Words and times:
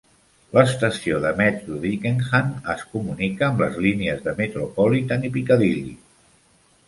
L'estació 0.57 1.17
de 1.25 1.33
metro 1.41 1.75
d'Ickenham 1.83 2.47
es 2.75 2.81
comunica 2.95 3.45
amb 3.49 3.61
les 3.65 3.77
línies 3.87 4.23
de 4.29 4.33
Metropolitan 4.39 5.27
i 5.29 5.31
Piccadilly. 5.37 5.93